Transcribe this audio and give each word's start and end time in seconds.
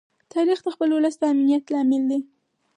تاریخ 0.33 0.59
د 0.63 0.67
خپل 0.75 0.89
ولس 0.91 1.15
د 1.19 1.23
امنیت 1.33 1.63
لامل 1.73 2.03
دی. 2.11 2.19